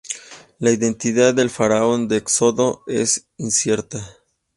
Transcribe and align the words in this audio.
La 0.57 0.71
identidad 0.71 1.31
del 1.35 1.51
Faraón 1.51 2.07
del 2.07 2.17
Éxodo 2.23 2.81
es 2.87 3.27
incierta. 3.37 4.03